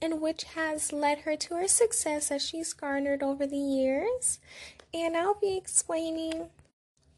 [0.00, 4.38] and which has led her to her success that she's garnered over the years.
[4.94, 6.48] And I'll be explaining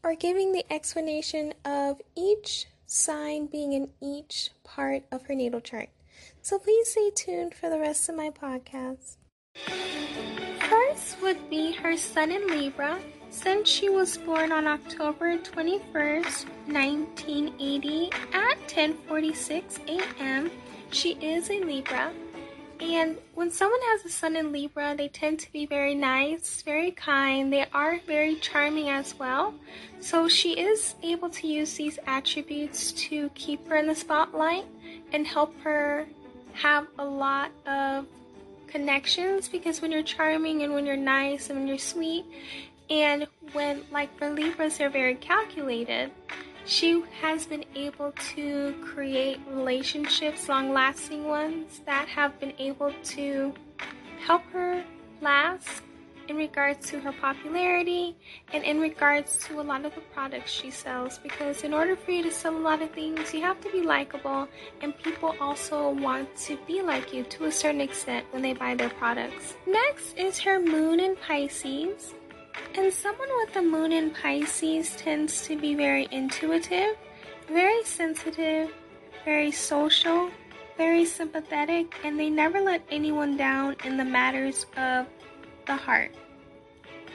[0.03, 5.89] or giving the explanation of each sign being in each part of her natal chart.
[6.41, 9.17] So please stay tuned for the rest of my podcast.
[10.69, 12.99] First would be her sun in Libra.
[13.29, 20.51] Since she was born on October 21st, 1980 at 10:46 a.m.,
[20.91, 22.11] she is a Libra.
[22.81, 26.91] And when someone has a sun in Libra, they tend to be very nice, very
[26.91, 27.53] kind.
[27.53, 29.53] They are very charming as well.
[29.99, 34.65] So she is able to use these attributes to keep her in the spotlight
[35.13, 36.07] and help her
[36.53, 38.07] have a lot of
[38.67, 42.25] connections because when you're charming and when you're nice and when you're sweet
[42.89, 46.09] and when like for Libras they're very calculated,
[46.71, 53.53] she has been able to create relationships, long lasting ones, that have been able to
[54.25, 54.81] help her
[55.19, 55.81] last
[56.29, 58.15] in regards to her popularity
[58.53, 61.17] and in regards to a lot of the products she sells.
[61.17, 63.81] Because in order for you to sell a lot of things, you have to be
[63.81, 64.47] likable,
[64.81, 68.75] and people also want to be like you to a certain extent when they buy
[68.75, 69.55] their products.
[69.67, 72.13] Next is her moon in Pisces.
[72.75, 76.95] And someone with the moon in Pisces tends to be very intuitive,
[77.47, 78.71] very sensitive,
[79.25, 80.29] very social,
[80.77, 85.05] very sympathetic, and they never let anyone down in the matters of
[85.67, 86.11] the heart.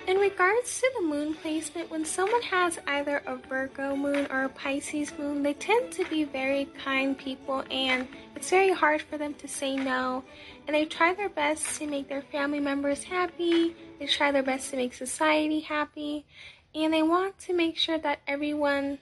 [0.07, 4.49] In regards to the moon placement, when someone has either a Virgo moon or a
[4.49, 8.07] Pisces moon, they tend to be very kind people and
[8.37, 10.23] it's very hard for them to say no.
[10.67, 14.71] And they try their best to make their family members happy, they try their best
[14.71, 16.25] to make society happy,
[16.75, 18.99] and they want to make sure that everyone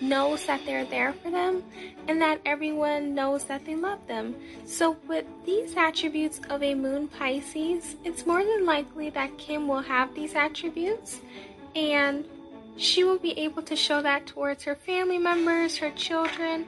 [0.00, 1.62] knows that they're there for them
[2.08, 4.34] and that everyone knows that they love them.
[4.64, 9.82] So, with these attributes of a moon Pisces, it's more than likely that Kim will
[9.82, 11.20] have these attributes
[11.76, 12.26] and
[12.76, 16.66] she will be able to show that towards her family members, her children,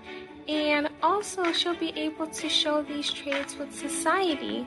[0.48, 4.66] and also she'll be able to show these traits with society.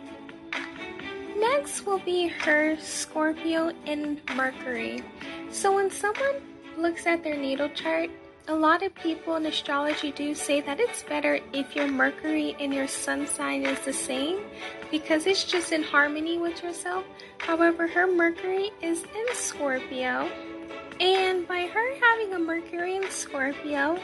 [1.37, 5.03] Next will be her Scorpio and Mercury.
[5.51, 6.41] So, when someone
[6.77, 8.09] looks at their natal chart,
[8.47, 12.73] a lot of people in astrology do say that it's better if your Mercury and
[12.73, 14.41] your Sun sign is the same
[14.91, 17.05] because it's just in harmony with yourself.
[17.37, 20.29] However, her Mercury is in Scorpio,
[20.99, 23.97] and by her having a Mercury in Scorpio,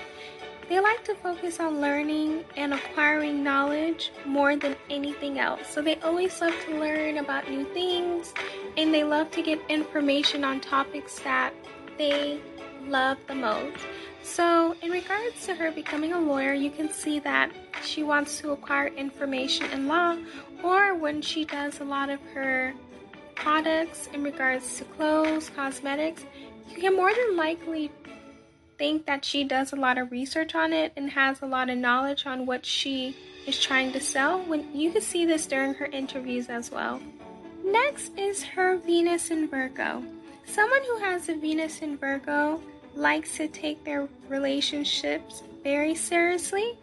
[0.69, 5.67] they like to focus on learning and acquiring knowledge more than anything else.
[5.67, 8.33] So they always love to learn about new things
[8.77, 11.53] and they love to get information on topics that
[11.97, 12.39] they
[12.85, 13.77] love the most.
[14.21, 17.51] So, in regards to her becoming a lawyer, you can see that
[17.83, 20.17] she wants to acquire information in law,
[20.63, 22.73] or when she does a lot of her
[23.35, 26.25] products in regards to clothes, cosmetics,
[26.69, 27.89] you can more than likely
[28.79, 31.77] think that she does a lot of research on it and has a lot of
[31.77, 34.39] knowledge on what she is trying to sell.
[34.39, 36.99] When you can see this during her interviews as well.
[37.63, 40.01] Next is her Venus in Virgo.
[40.45, 42.61] Someone who has a Venus in Virgo
[42.95, 46.77] likes to take their relationships very seriously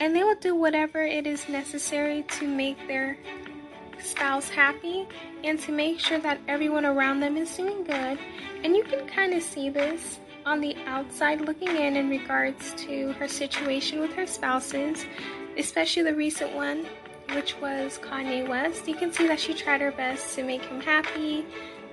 [0.00, 3.16] and they will do whatever it is necessary to make their
[4.00, 5.08] spouse happy
[5.42, 8.18] and to make sure that everyone around them is doing good.
[8.62, 13.12] And you can kind of see this on the outside looking in in regards to
[13.12, 15.04] her situation with her spouses,
[15.56, 16.86] especially the recent one,
[17.34, 18.88] which was Kanye West.
[18.88, 21.44] You can see that she tried her best to make him happy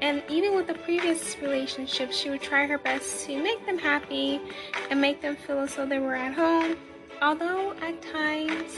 [0.02, 4.42] and even with the previous relationship, she would try her best to make them happy
[4.90, 6.76] and make them feel as though they were at home.
[7.22, 8.78] Although at times,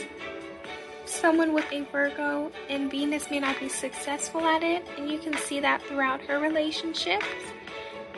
[1.06, 5.36] someone with a Virgo and Venus may not be successful at it, and you can
[5.38, 7.25] see that throughout her relationships.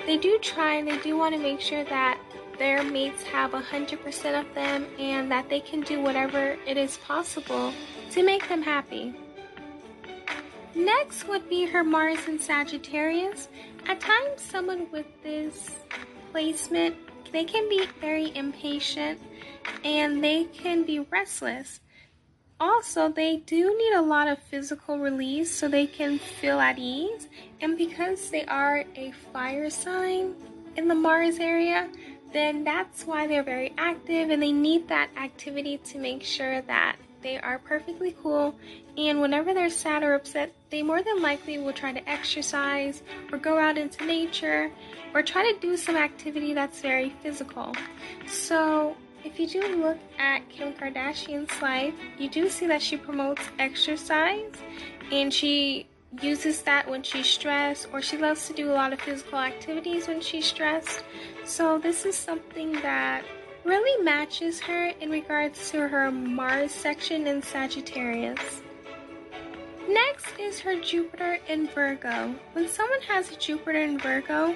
[0.09, 2.19] They do try and they do want to make sure that
[2.57, 7.71] their mates have 100% of them and that they can do whatever it is possible
[8.09, 9.13] to make them happy.
[10.73, 13.49] Next would be her Mars in Sagittarius.
[13.85, 15.69] At times, someone with this
[16.31, 16.95] placement,
[17.31, 19.21] they can be very impatient
[19.83, 21.81] and they can be restless.
[22.59, 27.27] Also, they do need a lot of physical release so they can feel at ease.
[27.61, 30.35] And because they are a fire sign,
[30.79, 31.89] in the Mars area,
[32.31, 36.95] then that's why they're very active and they need that activity to make sure that
[37.21, 38.55] they are perfectly cool.
[38.97, 43.37] And whenever they're sad or upset, they more than likely will try to exercise or
[43.37, 44.71] go out into nature
[45.13, 47.75] or try to do some activity that's very physical.
[48.27, 53.43] So, if you do look at Kim Kardashian's life, you do see that she promotes
[53.59, 54.53] exercise
[55.11, 55.87] and she
[56.21, 60.07] uses that when she's stressed or she loves to do a lot of physical activities
[60.07, 61.03] when she's stressed.
[61.45, 63.23] So this is something that
[63.63, 68.61] really matches her in regards to her Mars section in Sagittarius.
[69.87, 72.35] Next is her Jupiter in Virgo.
[72.53, 74.55] When someone has a Jupiter in Virgo,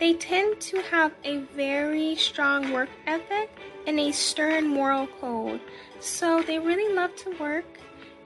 [0.00, 3.50] they tend to have a very strong work ethic
[3.86, 5.60] and a stern moral code.
[6.00, 7.78] So they really love to work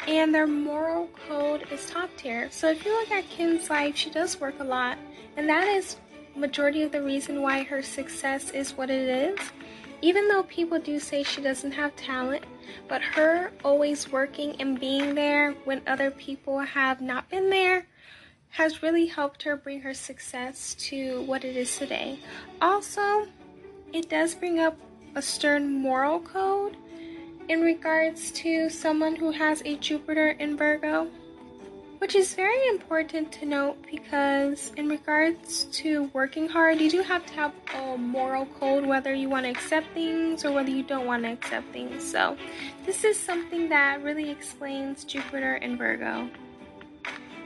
[0.07, 2.49] and their moral code is top tier.
[2.51, 4.99] So if you look at Kim's life, she does work a lot,
[5.37, 5.97] and that is
[6.35, 9.39] majority of the reason why her success is what it is.
[10.01, 12.45] Even though people do say she doesn't have talent,
[12.89, 17.87] but her always working and being there when other people have not been there
[18.53, 22.19] has really helped her bring her success to what it is today.
[22.61, 23.27] Also,
[23.95, 24.77] it does bring up
[25.15, 26.77] a stern moral code
[27.49, 31.09] in regards to someone who has a Jupiter in Virgo,
[31.99, 37.25] which is very important to note because, in regards to working hard, you do have
[37.25, 41.07] to have a moral code whether you want to accept things or whether you don't
[41.07, 42.05] want to accept things.
[42.05, 42.37] So,
[42.85, 46.29] this is something that really explains Jupiter in Virgo.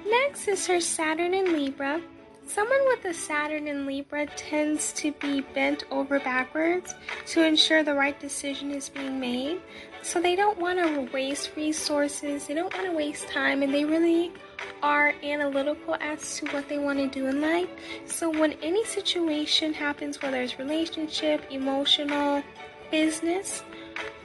[0.08, 2.00] Next is her Saturn in Libra.
[2.47, 6.94] Someone with a Saturn in Libra tends to be bent over backwards
[7.26, 9.61] to ensure the right decision is being made.
[10.03, 13.85] So they don't want to waste resources, they don't want to waste time, and they
[13.85, 14.32] really
[14.81, 17.69] are analytical as to what they want to do in life.
[18.05, 22.44] So when any situation happens, whether it's relationship, emotional,
[22.93, 23.64] business,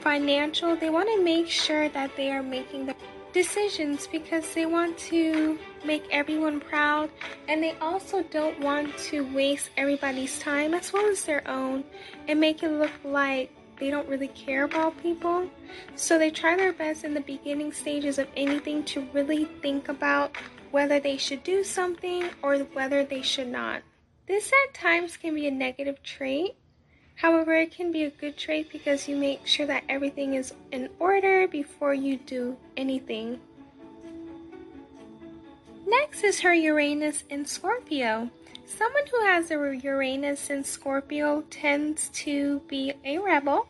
[0.01, 2.95] financial, they want to make sure that they are making the
[3.33, 7.09] decisions because they want to make everyone proud
[7.47, 11.83] and they also don't want to waste everybody's time as well as their own
[12.27, 13.51] and make it look like
[13.81, 15.49] they don't really care about people.
[15.95, 20.37] So they try their best in the beginning stages of anything to really think about
[20.69, 23.81] whether they should do something or whether they should not.
[24.27, 26.55] This at times can be a negative trait.
[27.21, 30.89] However, it can be a good trait because you make sure that everything is in
[30.97, 33.39] order before you do anything.
[35.85, 38.31] Next is her Uranus in Scorpio.
[38.65, 43.67] Someone who has a Uranus in Scorpio tends to be a rebel.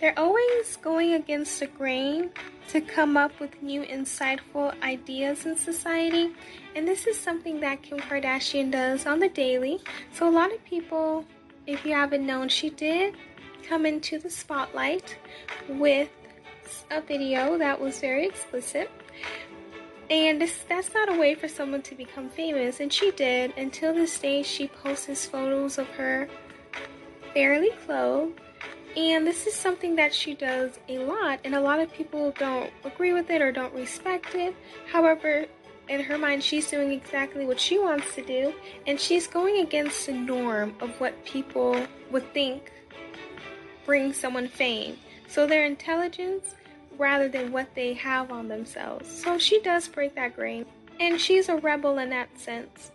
[0.00, 2.30] They're always going against the grain
[2.70, 6.32] to come up with new insightful ideas in society.
[6.74, 9.78] And this is something that Kim Kardashian does on the daily.
[10.12, 11.24] So a lot of people,
[11.66, 13.16] if you haven't known, she did
[13.68, 15.16] come into the spotlight
[15.68, 16.08] with
[16.90, 18.90] a video that was very explicit.
[20.10, 23.56] And this, that's not a way for someone to become famous, and she did.
[23.56, 26.28] Until this day, she posts photos of her
[27.32, 28.40] fairly clothed.
[28.96, 32.70] And this is something that she does a lot, and a lot of people don't
[32.82, 34.52] agree with it or don't respect it.
[34.90, 35.46] However,
[35.90, 38.54] in her mind, she's doing exactly what she wants to do,
[38.86, 42.70] and she's going against the norm of what people would think
[43.84, 44.96] brings someone fame.
[45.28, 46.54] So their intelligence
[46.96, 49.10] rather than what they have on themselves.
[49.10, 50.64] So she does break that grain,
[51.00, 52.92] and she's a rebel in that sense.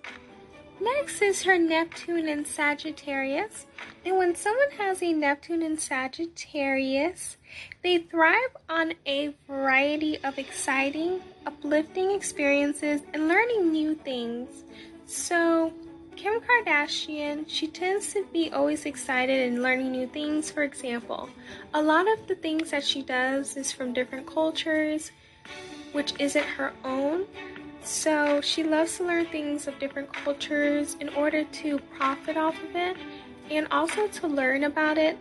[0.79, 3.65] Next is her Neptune in Sagittarius.
[4.05, 7.37] And when someone has a Neptune in Sagittarius,
[7.81, 14.63] they thrive on a variety of exciting, uplifting experiences and learning new things.
[15.05, 15.71] So,
[16.15, 20.51] Kim Kardashian, she tends to be always excited and learning new things.
[20.51, 21.29] For example,
[21.73, 25.11] a lot of the things that she does is from different cultures,
[25.93, 27.25] which isn't her own.
[27.85, 32.75] So she loves to learn things of different cultures in order to profit off of
[32.75, 32.97] it
[33.51, 35.19] and also to learn about it.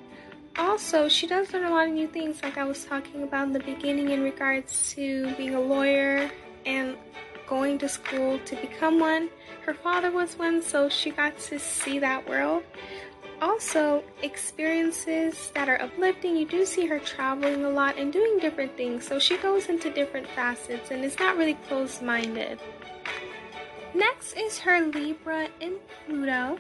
[0.56, 3.52] Also, she does learn a lot of new things, like I was talking about in
[3.52, 6.30] the beginning, in regards to being a lawyer
[6.64, 6.96] and
[7.46, 9.28] going to school to become one.
[9.66, 12.62] Her father was one, so she got to see that world.
[13.44, 16.34] Also, experiences that are uplifting.
[16.34, 19.90] You do see her traveling a lot and doing different things, so she goes into
[19.90, 22.58] different facets and is not really closed minded.
[23.92, 25.74] Next is her Libra and
[26.06, 26.58] Pluto.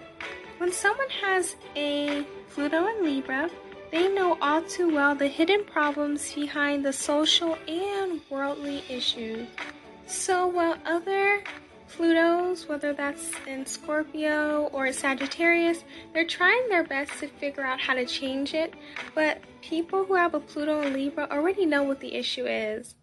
[0.58, 3.48] When someone has a Pluto and Libra,
[3.90, 9.48] they know all too well the hidden problems behind the social and worldly issues.
[10.06, 11.42] So while other
[11.90, 17.94] Plutos, whether that's in Scorpio or Sagittarius, they're trying their best to figure out how
[17.94, 18.74] to change it,
[19.14, 22.94] but people who have a Pluto in Libra already know what the issue is.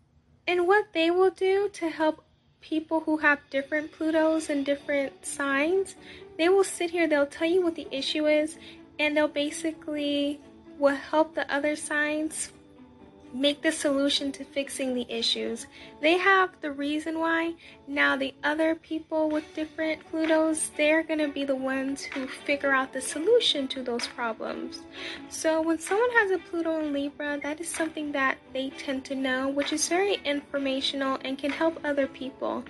[0.48, 2.24] And what they will do to help
[2.62, 5.96] people who have different Plutos and different signs,
[6.38, 8.58] they will sit here, they'll tell you what the issue is,
[9.00, 10.40] and they'll basically
[10.78, 12.52] will help the other signs
[13.34, 15.68] make the solution to fixing the issues.
[16.02, 17.54] They have the reason why.
[17.88, 22.72] Now, the other people with different Plutos, they're going to be the ones who figure
[22.72, 24.82] out the solution to those problems.
[25.30, 29.16] So, when someone has a Pluto in Libra, that is something that they tend to
[29.16, 32.64] know, which is very informational and can help other people.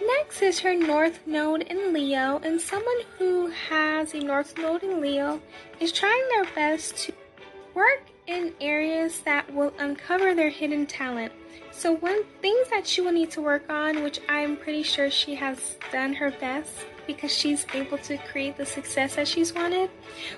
[0.00, 5.00] Next is her North Node in Leo, and someone who has a North Node in
[5.00, 5.40] Leo
[5.80, 7.12] is trying their best to
[7.74, 11.32] work in areas that will uncover their hidden talent.
[11.72, 15.34] So, one things that she will need to work on, which I'm pretty sure she
[15.36, 16.70] has done her best
[17.06, 19.90] because she's able to create the success that she's wanted,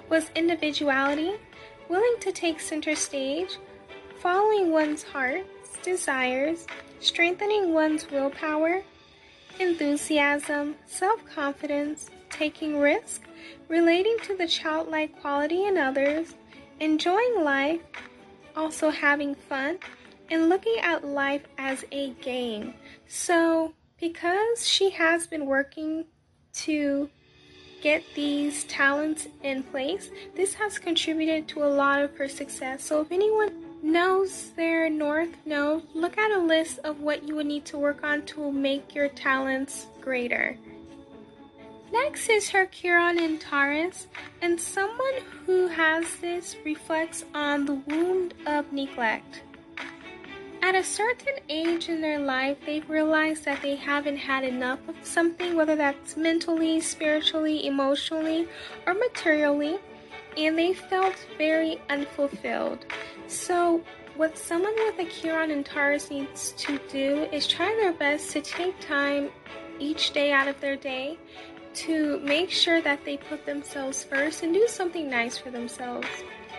[0.09, 1.35] was individuality,
[1.89, 3.59] willing to take center stage,
[4.21, 6.67] following one's heart's desires,
[7.01, 8.83] strengthening one's willpower,
[9.59, 13.23] enthusiasm, self confidence, taking risk,
[13.69, 16.35] relating to the childlike quality in others,
[16.81, 17.81] enjoying life,
[18.57, 19.79] also having fun,
[20.31, 22.75] and looking at life as a game.
[23.07, 26.07] So, because she has been working
[26.53, 27.11] to
[27.83, 32.83] get these talents in place, this has contributed to a lot of her success.
[32.85, 37.47] So, if anyone knows their north node, look at a list of what you would
[37.47, 40.57] need to work on to make your talents greater.
[41.93, 44.07] Next is her Chiron in Taurus,
[44.41, 49.43] and someone who has this reflects on the wound of neglect.
[50.63, 54.95] At a certain age in their life, they've realized that they haven't had enough of
[55.03, 58.47] something, whether that's mentally, spiritually, emotionally,
[58.87, 59.79] or materially,
[60.37, 62.87] and they felt very unfulfilled.
[63.27, 63.83] So,
[64.17, 68.41] what someone with a Chiron in Taurus needs to do is try their best to
[68.41, 69.31] take time
[69.81, 71.19] each day out of their day
[71.75, 76.09] to make sure that they put themselves first and do something nice for themselves.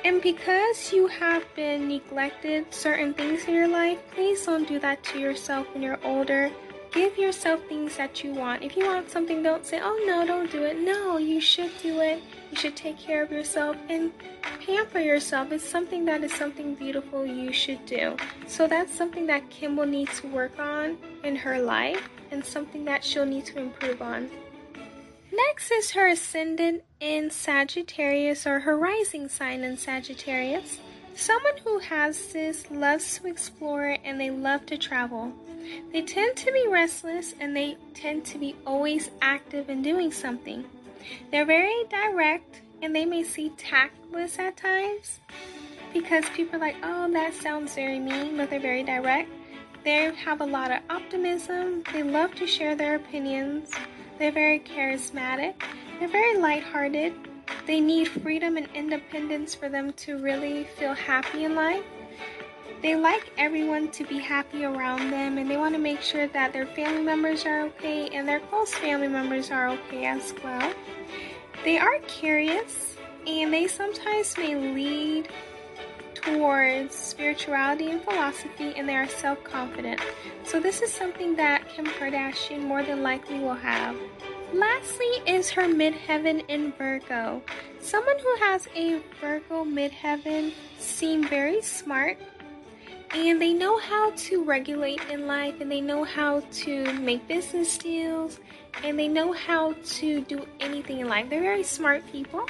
[0.04, 5.04] And because you have been neglected certain things in your life, please don't do that
[5.06, 6.50] to yourself when you're older.
[6.92, 8.64] Give yourself things that you want.
[8.64, 10.78] If you want something, don't say, oh no, don't do it.
[10.80, 12.22] No, you should do it.
[12.50, 14.12] You should take care of yourself and
[14.66, 15.52] pamper yourself.
[15.52, 18.18] It's something that is something beautiful you should do.
[18.48, 23.06] So that's something that Kim needs to work on in her life and something that
[23.06, 24.30] she'll need to improve on.
[25.34, 30.80] Next is her ascendant in Sagittarius or her rising sign in Sagittarius.
[31.16, 35.32] Someone who has this loves to explore and they love to travel.
[35.94, 40.66] They tend to be restless and they tend to be always active and doing something.
[41.32, 45.22] They're very direct and they may seem tactless at times
[45.94, 49.30] because people are like, oh, that sounds very mean, but they're very direct.
[49.86, 53.72] They have a lot of optimism, they love to share their opinions,
[54.18, 55.56] they're very charismatic.
[56.00, 57.14] They're very lighthearted.
[57.66, 61.84] They need freedom and independence for them to really feel happy in life.
[62.82, 66.52] They like everyone to be happy around them and they want to make sure that
[66.52, 70.74] their family members are okay and their close family members are okay as well.
[71.64, 75.30] They are curious and they sometimes may lead
[76.22, 80.00] towards spirituality and philosophy and they are self confident.
[80.44, 83.96] So, this is something that Kim Kardashian more than likely will have.
[84.54, 87.42] Lastly, is her midheaven in Virgo.
[87.80, 92.18] Someone who has a Virgo midheaven seem very smart
[93.14, 97.78] and they know how to regulate in life and they know how to make business
[97.78, 98.40] deals
[98.84, 101.30] and they know how to do anything in life.
[101.30, 102.46] They're very smart people.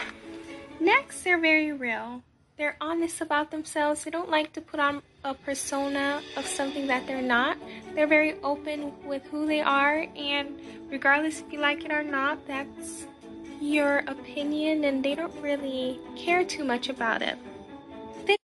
[0.79, 2.23] Next, they're very real.
[2.61, 4.03] They're honest about themselves.
[4.03, 7.57] They don't like to put on a persona of something that they're not.
[7.95, 12.45] They're very open with who they are, and regardless if you like it or not,
[12.45, 13.07] that's
[13.59, 17.35] your opinion, and they don't really care too much about it.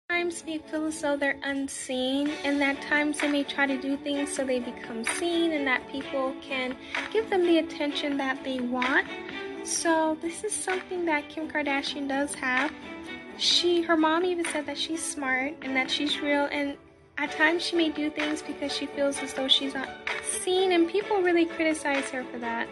[0.10, 3.96] Times they feel as though they're unseen, and that times they may try to do
[3.96, 6.76] things so they become seen, and that people can
[7.14, 9.06] give them the attention that they want.
[9.64, 12.74] So, this is something that Kim Kardashian does have
[13.42, 16.78] she her mom even said that she's smart and that she's real and
[17.18, 19.90] at times she may do things because she feels as though she's not
[20.24, 22.68] seen and people really criticize her for that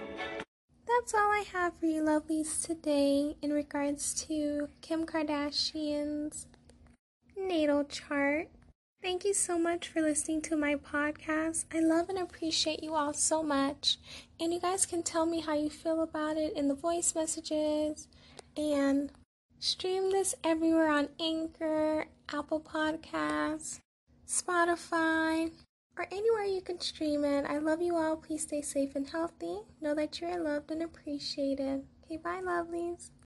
[0.88, 6.48] that's all i have for you lovelies today in regards to kim kardashian's
[7.38, 8.50] natal chart
[9.00, 11.66] Thank you so much for listening to my podcast.
[11.72, 14.00] I love and appreciate you all so much.
[14.40, 18.08] And you guys can tell me how you feel about it in the voice messages.
[18.58, 19.12] And
[19.60, 23.80] stream this everywhere on Anchor, Apple Podcasts,
[24.28, 25.52] Spotify,
[25.98, 27.46] or anywhere you can stream it.
[27.48, 28.18] I love you all.
[28.18, 29.60] Please stay safe and healthy.
[29.82, 31.84] Know that you are loved and appreciated.
[32.06, 33.10] Okay, bye, lovelies.